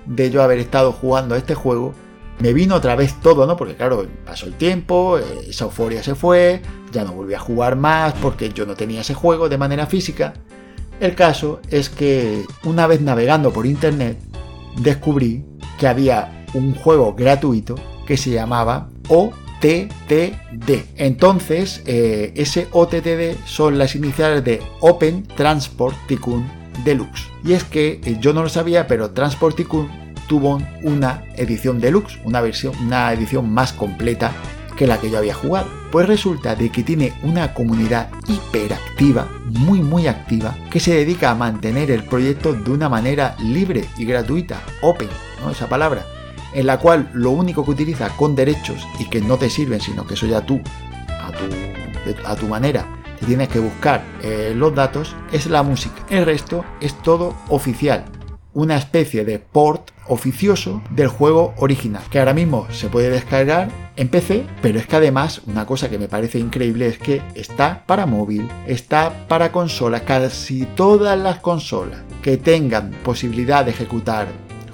de 0.04 0.30
yo 0.30 0.42
haber 0.42 0.58
estado 0.58 0.92
jugando 0.92 1.35
este 1.35 1.54
juego, 1.54 1.94
me 2.40 2.52
vino 2.52 2.75
otra 2.75 2.94
vez 2.94 3.14
todo, 3.23 3.46
¿no? 3.46 3.56
Porque 3.56 3.75
claro, 3.75 4.06
pasó 4.26 4.44
el 4.44 4.52
tiempo, 4.52 5.18
eh, 5.18 5.25
esa 5.49 5.64
euforia 5.64 6.02
se 6.02 6.14
fue, 6.14 6.61
ya 6.92 7.04
no 7.04 7.12
volví 7.12 7.32
a 7.32 7.38
jugar 7.38 7.75
más 7.75 8.12
porque 8.20 8.50
yo 8.50 8.66
no 8.66 8.75
tenía 8.75 9.00
ese 9.00 9.14
juego 9.14 9.49
de 9.49 9.56
manera 9.56 9.87
física. 9.87 10.35
El 11.00 11.14
caso 11.14 11.61
es 11.70 11.88
que 11.88 12.44
una 12.64 12.87
vez 12.87 13.00
navegando 13.00 13.50
por 13.50 13.64
internet 13.64 14.18
descubrí 14.76 15.42
que 15.78 15.88
había 15.88 16.44
un 16.52 16.75
juego 16.75 17.14
gratuito 17.14 17.76
que 18.06 18.18
se 18.18 18.28
llamaba 18.28 18.90
OTTD. 19.08 20.02
Entonces, 20.96 21.82
eh, 21.87 22.35
ese 22.37 22.68
OTTD 22.73 23.42
son 23.46 23.78
las 23.78 23.94
iniciales 23.94 24.44
de 24.44 24.61
Open 24.80 25.23
Transport 25.35 25.96
Tycoon 26.06 26.65
Deluxe. 26.85 27.30
Y 27.45 27.52
es 27.52 27.64
que 27.64 28.00
eh, 28.04 28.16
yo 28.21 28.33
no 28.33 28.42
lo 28.42 28.49
sabía, 28.49 28.87
pero 28.87 29.11
Transport 29.11 29.56
Tycoon 29.56 29.88
tuvo 30.26 30.61
una 30.83 31.25
edición 31.37 31.80
deluxe, 31.80 32.18
una 32.25 32.40
versión, 32.40 32.75
una 32.80 33.12
edición 33.12 33.52
más 33.52 33.73
completa 33.73 34.33
que 34.76 34.87
la 34.87 35.00
que 35.00 35.11
yo 35.11 35.18
había 35.18 35.35
jugado. 35.35 35.68
Pues 35.90 36.06
resulta 36.06 36.54
de 36.54 36.71
que 36.71 36.83
tiene 36.83 37.14
una 37.23 37.54
comunidad 37.54 38.11
hiperactiva, 38.28 39.28
muy 39.47 39.80
muy 39.80 40.06
activa, 40.06 40.56
que 40.71 40.80
se 40.80 40.95
dedica 40.95 41.30
a 41.30 41.35
mantener 41.35 41.90
el 41.90 42.04
proyecto 42.04 42.52
de 42.52 42.71
una 42.71 42.88
manera 42.88 43.37
libre 43.38 43.88
y 43.97 44.04
gratuita, 44.04 44.61
open. 44.83 45.09
Esa 45.50 45.68
palabra, 45.68 46.04
en 46.52 46.66
la 46.66 46.78
cual 46.78 47.09
lo 47.14 47.30
único 47.30 47.64
que 47.64 47.71
utiliza 47.71 48.09
con 48.16 48.35
derechos 48.35 48.87
y 48.99 49.04
que 49.09 49.21
no 49.21 49.37
te 49.37 49.49
sirven, 49.49 49.80
sino 49.80 50.06
que 50.06 50.14
eso 50.14 50.26
ya 50.26 50.45
tú, 50.45 50.61
a 51.09 51.30
tu, 51.30 52.26
a 52.26 52.37
tu 52.37 52.49
manera, 52.49 52.87
tienes 53.25 53.49
que 53.49 53.58
buscar 53.58 54.04
eh, 54.23 54.52
los 54.54 54.75
datos 54.75 55.14
es 55.32 55.46
la 55.46 55.62
música. 55.62 56.04
El 56.11 56.25
resto 56.26 56.64
es 56.80 56.94
todo 57.02 57.35
oficial. 57.49 58.04
Una 58.52 58.76
especie 58.76 59.25
de 59.25 59.38
port 59.38 59.90
oficioso 60.08 60.82
del 60.90 61.08
juego 61.08 61.54
original, 61.58 62.02
que 62.11 62.18
ahora 62.18 62.32
mismo 62.32 62.66
se 62.70 62.88
puede 62.88 63.11
descargar 63.11 63.68
en 63.96 64.08
PC, 64.08 64.46
pero 64.62 64.78
es 64.78 64.87
que 64.87 64.96
además 64.96 65.42
una 65.46 65.66
cosa 65.66 65.90
que 65.90 65.99
me 65.99 66.08
parece 66.08 66.38
increíble 66.38 66.87
es 66.87 66.99
que 66.99 67.23
está 67.35 67.85
para 67.87 68.06
móvil, 68.06 68.49
está 68.66 69.26
para 69.28 69.52
consolas, 69.52 70.02
casi 70.02 70.64
todas 70.75 71.18
las 71.18 71.40
consolas 71.40 72.00
que 72.23 72.37
tengan 72.37 72.92
posibilidad 73.02 73.64
de 73.64 73.73
ejecutar 73.73 74.28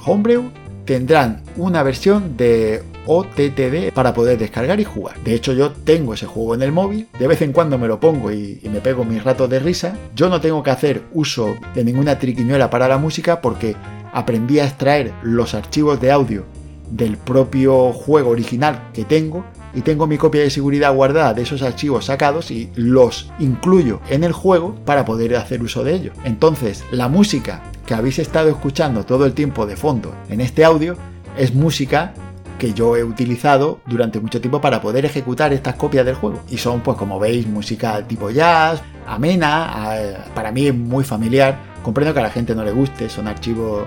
Homebrew 0.04 0.50
tendrán 0.84 1.42
una 1.56 1.82
versión 1.82 2.36
de 2.36 2.82
OTTD 3.06 3.92
para 3.92 4.14
poder 4.14 4.38
descargar 4.38 4.80
y 4.80 4.84
jugar. 4.84 5.18
De 5.24 5.34
hecho, 5.34 5.52
yo 5.52 5.72
tengo 5.72 6.14
ese 6.14 6.26
juego 6.26 6.54
en 6.54 6.62
el 6.62 6.72
móvil, 6.72 7.08
de 7.18 7.26
vez 7.26 7.42
en 7.42 7.52
cuando 7.52 7.78
me 7.78 7.88
lo 7.88 8.00
pongo 8.00 8.32
y, 8.32 8.60
me 8.64 8.80
pego 8.80 9.04
mis 9.04 9.22
ratos 9.22 9.50
de 9.50 9.58
risa. 9.58 9.94
Yo 10.14 10.28
no 10.28 10.40
tengo 10.40 10.62
que 10.62 10.70
hacer 10.70 11.02
uso 11.12 11.56
de 11.74 11.84
ninguna 11.84 12.18
triquiñuela 12.18 12.70
para 12.70 12.88
la 12.88 12.98
música 12.98 13.40
porque 13.40 13.76
aprendí 14.12 14.58
a 14.60 14.64
extraer 14.64 15.12
los 15.22 15.54
archivos 15.54 16.00
de 16.00 16.10
audio 16.10 16.44
del 16.90 17.16
propio 17.16 17.92
juego 17.92 18.30
original 18.30 18.90
que 18.92 19.04
tengo 19.04 19.44
y 19.74 19.82
tengo 19.82 20.06
mi 20.06 20.18
copia 20.18 20.42
de 20.42 20.50
seguridad 20.50 20.94
guardada 20.94 21.34
de 21.34 21.42
esos 21.42 21.62
archivos 21.62 22.06
sacados 22.06 22.50
y 22.50 22.70
los 22.74 23.30
incluyo 23.38 24.00
en 24.08 24.24
el 24.24 24.32
juego 24.32 24.74
para 24.84 25.04
poder 25.04 25.36
hacer 25.36 25.62
uso 25.62 25.84
de 25.84 25.94
ellos. 25.94 26.16
Entonces, 26.24 26.84
la 26.90 27.08
música 27.08 27.62
que 27.86 27.94
habéis 27.94 28.18
estado 28.18 28.48
escuchando 28.48 29.04
todo 29.04 29.26
el 29.26 29.32
tiempo 29.32 29.66
de 29.66 29.76
fondo 29.76 30.14
en 30.28 30.40
este 30.40 30.64
audio 30.64 30.96
es 31.36 31.54
música 31.54 32.14
que 32.58 32.74
yo 32.74 32.96
he 32.96 33.02
utilizado 33.02 33.80
durante 33.86 34.20
mucho 34.20 34.40
tiempo 34.40 34.60
para 34.60 34.80
poder 34.80 35.04
ejecutar 35.04 35.52
estas 35.52 35.74
copias 35.74 36.06
del 36.06 36.14
juego. 36.14 36.40
Y 36.48 36.58
son, 36.58 36.80
pues 36.80 36.96
como 36.96 37.18
veis, 37.18 37.46
música 37.46 38.06
tipo 38.06 38.30
jazz, 38.30 38.80
amena, 39.06 40.28
para 40.34 40.52
mí 40.52 40.68
es 40.68 40.74
muy 40.74 41.02
familiar. 41.02 41.58
Comprendo 41.82 42.14
que 42.14 42.20
a 42.20 42.22
la 42.22 42.30
gente 42.30 42.54
no 42.54 42.62
le 42.62 42.70
guste, 42.70 43.08
son 43.08 43.26
archivos 43.26 43.84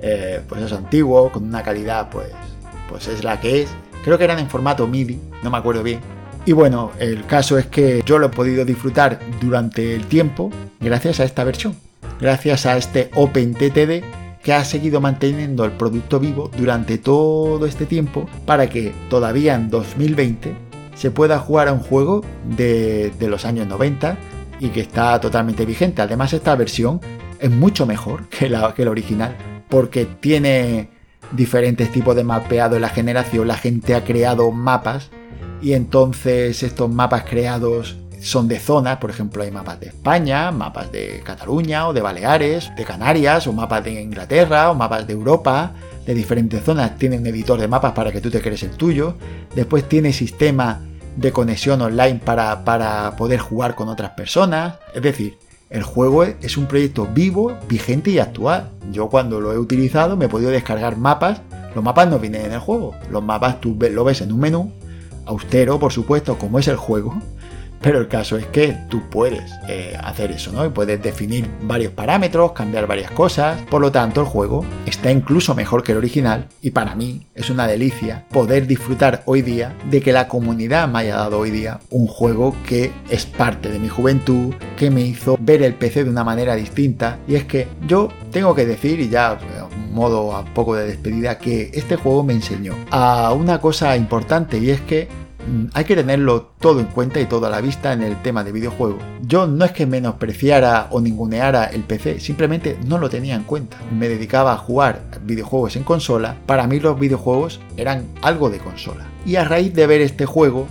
eh, 0.00 0.40
pues 0.48 0.62
es 0.62 0.72
antiguos, 0.72 1.30
con 1.32 1.44
una 1.44 1.62
calidad 1.62 2.08
pues, 2.10 2.28
pues 2.88 3.08
es 3.08 3.24
la 3.24 3.40
que 3.40 3.62
es. 3.62 3.70
Creo 4.04 4.18
que 4.18 4.24
eran 4.24 4.38
en 4.38 4.48
formato 4.48 4.86
MIDI, 4.86 5.18
no 5.42 5.50
me 5.50 5.58
acuerdo 5.58 5.82
bien. 5.82 6.00
Y 6.46 6.52
bueno, 6.52 6.92
el 6.98 7.26
caso 7.26 7.58
es 7.58 7.66
que 7.66 8.02
yo 8.06 8.18
lo 8.18 8.26
he 8.26 8.30
podido 8.30 8.64
disfrutar 8.64 9.18
durante 9.40 9.94
el 9.94 10.06
tiempo 10.06 10.50
gracias 10.80 11.20
a 11.20 11.24
esta 11.24 11.44
versión, 11.44 11.76
gracias 12.20 12.64
a 12.64 12.76
este 12.76 13.10
OpenTTD 13.14 14.02
que 14.42 14.52
ha 14.54 14.64
seguido 14.64 15.00
manteniendo 15.00 15.64
el 15.64 15.72
producto 15.72 16.18
vivo 16.18 16.50
durante 16.56 16.96
todo 16.96 17.66
este 17.66 17.86
tiempo 17.86 18.26
para 18.46 18.70
que 18.70 18.94
todavía 19.10 19.54
en 19.54 19.68
2020 19.68 20.54
se 20.94 21.10
pueda 21.10 21.38
jugar 21.38 21.68
a 21.68 21.72
un 21.72 21.80
juego 21.80 22.24
de, 22.56 23.12
los 23.20 23.44
años 23.44 23.66
90 23.66 24.16
y 24.58 24.70
que 24.70 24.80
está 24.80 25.20
totalmente 25.20 25.66
vigente. 25.66 26.02
Además 26.02 26.32
esta 26.32 26.56
versión 26.56 27.00
es 27.38 27.50
mucho 27.50 27.84
mejor 27.84 28.26
que 28.28 28.48
la, 28.48 28.74
que 28.74 28.84
la 28.84 28.90
original 28.90 29.36
porque 29.68 30.06
tiene 30.06 30.88
diferentes 31.32 31.90
tipos 31.90 32.16
de 32.16 32.24
mapeado 32.24 32.76
en 32.76 32.82
la 32.82 32.88
generación. 32.88 33.48
La 33.48 33.56
gente 33.56 33.94
ha 33.94 34.04
creado 34.04 34.50
mapas 34.50 35.10
y 35.60 35.72
entonces 35.72 36.62
estos 36.62 36.90
mapas 36.90 37.24
creados 37.24 37.96
son 38.20 38.48
de 38.48 38.58
zonas, 38.58 38.98
por 38.98 39.10
ejemplo 39.10 39.42
hay 39.42 39.50
mapas 39.50 39.78
de 39.80 39.86
España, 39.86 40.50
mapas 40.50 40.90
de 40.90 41.22
Cataluña 41.24 41.88
o 41.88 41.92
de 41.92 42.00
Baleares, 42.00 42.70
de 42.76 42.84
Canarias 42.84 43.46
o 43.46 43.52
mapas 43.52 43.84
de 43.84 44.00
Inglaterra 44.00 44.70
o 44.70 44.74
mapas 44.74 45.06
de 45.06 45.12
Europa, 45.12 45.72
de 46.04 46.14
diferentes 46.14 46.64
zonas, 46.64 46.96
tienen 46.98 47.26
editor 47.26 47.60
de 47.60 47.68
mapas 47.68 47.92
para 47.92 48.10
que 48.10 48.20
tú 48.20 48.30
te 48.30 48.40
crees 48.40 48.62
el 48.62 48.70
tuyo, 48.70 49.14
después 49.54 49.88
tiene 49.88 50.12
sistema 50.12 50.80
de 51.16 51.32
conexión 51.32 51.82
online 51.82 52.20
para, 52.24 52.64
para 52.64 53.14
poder 53.16 53.40
jugar 53.40 53.74
con 53.74 53.88
otras 53.88 54.10
personas, 54.10 54.76
es 54.94 55.02
decir, 55.02 55.38
el 55.70 55.82
juego 55.82 56.24
es 56.24 56.56
un 56.56 56.66
proyecto 56.66 57.06
vivo, 57.12 57.56
vigente 57.68 58.10
y 58.10 58.18
actual. 58.18 58.70
Yo 58.90 59.08
cuando 59.08 59.40
lo 59.40 59.52
he 59.52 59.58
utilizado 59.58 60.16
me 60.16 60.24
he 60.24 60.28
podido 60.28 60.50
descargar 60.50 60.96
mapas. 60.96 61.42
Los 61.74 61.84
mapas 61.84 62.08
no 62.08 62.18
vienen 62.18 62.46
en 62.46 62.52
el 62.52 62.58
juego. 62.58 62.94
Los 63.10 63.22
mapas 63.22 63.60
tú 63.60 63.76
lo 63.78 64.04
ves 64.04 64.22
en 64.22 64.32
un 64.32 64.40
menú, 64.40 64.72
austero 65.26 65.78
por 65.78 65.92
supuesto, 65.92 66.38
como 66.38 66.58
es 66.58 66.68
el 66.68 66.76
juego, 66.76 67.20
pero 67.80 67.98
el 67.98 68.08
caso 68.08 68.36
es 68.36 68.46
que 68.46 68.76
tú 68.88 69.02
puedes 69.10 69.52
eh, 69.68 69.96
hacer 70.02 70.32
eso, 70.32 70.52
¿no? 70.52 70.64
Y 70.66 70.70
puedes 70.70 71.02
definir 71.02 71.48
varios 71.62 71.92
parámetros, 71.92 72.52
cambiar 72.52 72.86
varias 72.86 73.10
cosas. 73.10 73.60
Por 73.70 73.80
lo 73.80 73.92
tanto, 73.92 74.20
el 74.20 74.26
juego 74.26 74.64
está 74.86 75.10
incluso 75.10 75.54
mejor 75.54 75.82
que 75.82 75.92
el 75.92 75.98
original. 75.98 76.48
Y 76.62 76.70
para 76.70 76.94
mí 76.94 77.26
es 77.34 77.50
una 77.50 77.66
delicia 77.66 78.24
poder 78.30 78.66
disfrutar 78.66 79.22
hoy 79.26 79.42
día 79.42 79.74
de 79.90 80.00
que 80.00 80.12
la 80.12 80.28
comunidad 80.28 80.88
me 80.88 81.00
haya 81.00 81.16
dado 81.16 81.38
hoy 81.38 81.50
día 81.50 81.80
un 81.90 82.06
juego 82.06 82.54
que 82.66 82.92
es 83.10 83.26
parte 83.26 83.68
de 83.70 83.78
mi 83.78 83.88
juventud, 83.88 84.54
que 84.76 84.90
me 84.90 85.02
hizo 85.02 85.36
ver 85.40 85.62
el 85.62 85.74
PC 85.74 86.04
de 86.04 86.10
una 86.10 86.24
manera 86.24 86.54
distinta. 86.54 87.18
Y 87.26 87.36
es 87.36 87.44
que 87.44 87.68
yo 87.86 88.08
tengo 88.32 88.54
que 88.54 88.66
decir, 88.66 89.00
y 89.00 89.08
ya 89.08 89.38
modo 89.92 90.34
a 90.36 90.44
poco 90.44 90.74
de 90.76 90.86
despedida, 90.86 91.38
que 91.38 91.70
este 91.74 91.96
juego 91.96 92.22
me 92.22 92.32
enseñó 92.32 92.74
a 92.90 93.32
una 93.32 93.60
cosa 93.60 93.96
importante 93.96 94.58
y 94.58 94.70
es 94.70 94.80
que 94.82 95.08
hay 95.74 95.84
que 95.84 95.96
tenerlo 95.96 96.50
todo 96.60 96.80
en 96.80 96.86
cuenta 96.86 97.20
y 97.20 97.26
todo 97.26 97.46
a 97.46 97.50
la 97.50 97.60
vista 97.60 97.92
en 97.92 98.02
el 98.02 98.20
tema 98.22 98.44
de 98.44 98.52
videojuegos. 98.52 99.02
Yo 99.22 99.46
no 99.46 99.64
es 99.64 99.72
que 99.72 99.86
menospreciara 99.86 100.88
o 100.90 101.00
ninguneara 101.00 101.64
el 101.64 101.82
PC, 101.82 102.20
simplemente 102.20 102.78
no 102.86 102.98
lo 102.98 103.08
tenía 103.08 103.34
en 103.34 103.44
cuenta. 103.44 103.78
Me 103.96 104.08
dedicaba 104.08 104.52
a 104.52 104.58
jugar 104.58 105.02
videojuegos 105.24 105.76
en 105.76 105.84
consola, 105.84 106.36
para 106.46 106.66
mí 106.66 106.80
los 106.80 106.98
videojuegos 106.98 107.60
eran 107.76 108.04
algo 108.22 108.50
de 108.50 108.58
consola. 108.58 109.06
Y 109.24 109.36
a 109.36 109.44
raíz 109.44 109.74
de 109.74 109.86
ver 109.86 110.00
este 110.00 110.26
juego, 110.26 110.66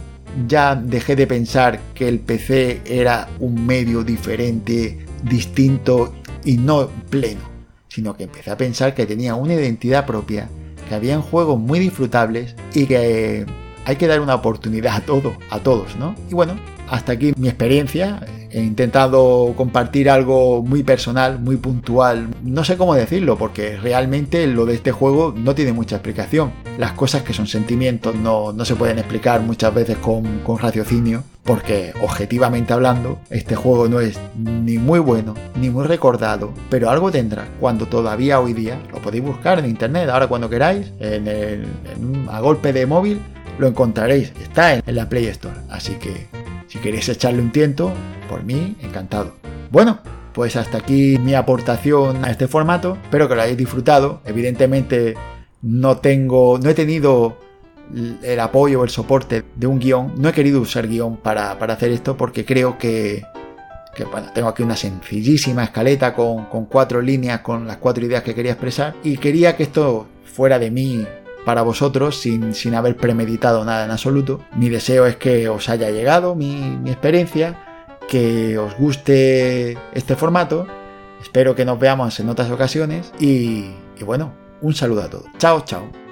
ya 0.47 0.75
dejé 0.75 1.15
de 1.15 1.27
pensar 1.27 1.79
que 1.93 2.07
el 2.07 2.19
PC 2.19 2.81
era 2.85 3.27
un 3.39 3.65
medio 3.65 4.03
diferente, 4.03 5.05
distinto 5.23 6.13
y 6.43 6.57
no 6.57 6.89
pleno, 7.09 7.41
sino 7.87 8.15
que 8.15 8.25
empecé 8.25 8.51
a 8.51 8.57
pensar 8.57 8.93
que 8.93 9.05
tenía 9.05 9.35
una 9.35 9.53
identidad 9.53 10.05
propia, 10.05 10.47
que 10.87 10.95
habían 10.95 11.21
juegos 11.21 11.59
muy 11.59 11.79
disfrutables 11.79 12.55
y 12.73 12.85
que 12.85 13.45
hay 13.87 13.95
que 13.95 14.05
dar 14.05 14.19
una 14.19 14.35
oportunidad 14.35 14.97
a 14.97 14.99
todo, 14.99 15.37
a 15.49 15.59
todos, 15.59 15.95
¿no? 15.95 16.13
Y 16.29 16.33
bueno, 16.33 16.57
hasta 16.89 17.13
aquí 17.13 17.31
mi 17.37 17.47
experiencia. 17.47 18.19
He 18.51 18.61
intentado 18.61 19.53
compartir 19.55 20.09
algo 20.09 20.61
muy 20.61 20.83
personal, 20.83 21.39
muy 21.39 21.55
puntual. 21.55 22.27
No 22.43 22.65
sé 22.65 22.75
cómo 22.75 22.95
decirlo, 22.95 23.37
porque 23.37 23.77
realmente 23.77 24.45
lo 24.47 24.65
de 24.65 24.75
este 24.75 24.91
juego 24.91 25.33
no 25.37 25.55
tiene 25.55 25.71
mucha 25.71 25.95
explicación. 25.95 26.51
Las 26.77 26.93
cosas 26.93 27.23
que 27.23 27.33
son 27.33 27.47
sentimientos 27.47 28.15
no, 28.15 28.53
se 28.65 28.75
pueden 28.75 28.99
explicar 28.99 29.41
muchas 29.41 29.73
veces 29.73 29.97
con, 29.97 30.39
con 30.39 30.57
raciocinio, 30.57 31.23
porque 31.43 31.93
objetivamente 32.01 32.73
hablando, 32.73 33.19
este 33.29 33.55
juego 33.55 33.87
no 33.87 34.01
es 34.01 34.19
ni 34.35 34.77
muy 34.77 34.99
bueno, 34.99 35.33
ni 35.55 35.69
muy 35.69 35.85
recordado, 35.85 36.51
pero 36.69 36.89
algo 36.89 37.09
tendrá 37.09 37.47
cuando 37.59 37.85
todavía 37.85 38.39
hoy 38.39 38.53
día 38.53 38.81
lo 38.91 38.99
podéis 38.99 39.23
buscar 39.23 39.59
en 39.59 39.65
internet, 39.65 40.09
ahora 40.09 40.27
cuando 40.27 40.49
queráis, 40.49 40.91
en 40.99 41.65
a 42.29 42.39
golpe 42.41 42.73
de 42.73 42.85
móvil 42.85 43.21
lo 43.57 43.67
encontraréis, 43.67 44.31
está 44.41 44.75
en, 44.75 44.83
la 44.95 45.09
Play 45.09 45.25
Store. 45.27 45.55
Así 45.69 45.93
que 45.95 46.27
si 46.67 46.79
queréis 46.79 47.09
echarle 47.09 47.41
un 47.41 47.51
tiento, 47.51 47.91
por 48.29 48.43
mí, 48.43 48.75
encantado. 48.81 49.35
Bueno, 49.71 49.99
pues 50.33 50.55
hasta 50.55 50.77
aquí 50.79 51.17
mi 51.19 51.33
aportación 51.33 52.23
a 52.23 52.29
este 52.29 52.47
formato. 52.47 52.97
Espero 53.03 53.27
que 53.27 53.35
lo 53.35 53.41
hayáis 53.41 53.57
disfrutado. 53.57 54.21
Evidentemente 54.25 55.15
no 55.61 55.97
tengo, 55.97 56.59
no 56.59 56.69
he 56.69 56.73
tenido 56.73 57.37
el 58.21 58.39
apoyo 58.39 58.81
o 58.81 58.83
el 58.83 58.89
soporte 58.89 59.43
de 59.55 59.67
un 59.67 59.79
guion. 59.79 60.13
No 60.17 60.29
he 60.29 60.33
querido 60.33 60.61
usar 60.61 60.87
guion 60.87 61.17
para, 61.17 61.51
hacer 61.51 61.91
esto 61.91 62.17
porque 62.17 62.45
creo 62.45 62.77
que, 62.77 63.23
bueno, 64.11 64.27
tengo 64.33 64.49
aquí 64.49 64.61
una 64.61 64.75
sencillísima 64.75 65.63
escaleta 65.63 66.13
con, 66.13 66.45
con 66.45 66.65
cuatro 66.65 67.01
líneas, 67.01 67.39
con 67.41 67.65
las 67.65 67.77
cuatro 67.77 68.05
ideas 68.05 68.23
que 68.23 68.35
quería 68.35 68.51
expresar. 68.51 68.95
Y 69.03 69.17
quería 69.17 69.55
que 69.55 69.63
esto 69.63 70.07
fuera 70.25 70.59
de 70.59 70.69
mí 70.69 71.07
para 71.47 71.61
vosotros 71.61 72.17
sin, 72.17 72.53
sin 72.53 72.75
haber 72.75 72.97
premeditado 72.97 73.63
nada 73.63 73.85
en 73.85 73.91
absoluto. 73.91 74.41
Mi 74.53 74.67
deseo 74.67 75.05
es 75.05 75.15
que 75.15 75.47
os 75.47 75.69
haya 75.69 75.89
llegado 75.91 76.35
mi, 76.35 76.77
experiencia, 76.87 77.57
que 78.09 78.57
os 78.57 78.75
guste 78.77 79.77
este 79.93 80.17
formato. 80.17 80.67
Espero 81.21 81.55
que 81.55 81.63
nos 81.63 81.79
veamos 81.79 82.19
en 82.19 82.27
otras 82.27 82.51
ocasiones 82.51 83.13
y, 83.17 83.71
y 83.97 84.03
bueno, 84.03 84.33
un 84.59 84.73
saludo 84.73 85.03
a 85.03 85.09
todos. 85.09 85.27
Chao, 85.37 85.63
chao. 85.63 86.06